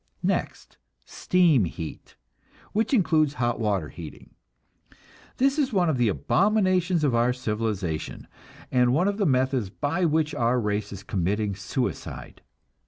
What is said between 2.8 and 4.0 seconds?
includes hot water